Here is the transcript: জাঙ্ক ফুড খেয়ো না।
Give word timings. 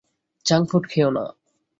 জাঙ্ক 0.45 0.65
ফুড 0.69 0.83
খেয়ো 0.91 1.09
না। 1.11 1.23